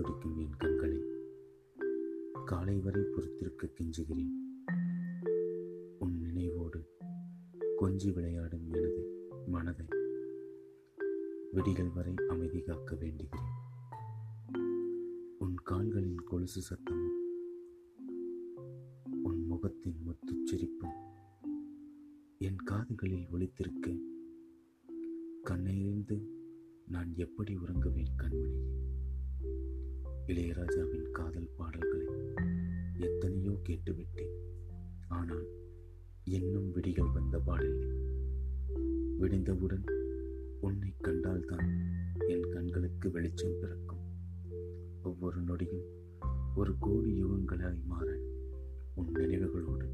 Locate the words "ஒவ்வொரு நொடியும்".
45.02-45.86